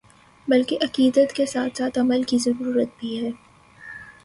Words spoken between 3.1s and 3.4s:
ہے۔